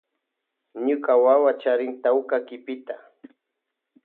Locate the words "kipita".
2.47-2.95